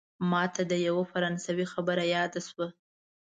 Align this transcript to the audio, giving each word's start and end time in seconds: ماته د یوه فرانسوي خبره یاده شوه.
ماته 0.31 0.63
د 0.71 0.73
یوه 0.87 1.03
فرانسوي 1.11 1.65
خبره 1.73 2.03
یاده 2.15 2.41
شوه. 2.47 2.67